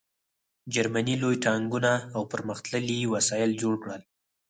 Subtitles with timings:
[0.73, 4.01] جرمني لوی ټانکونه او پرمختللي وسایل جوړ کړل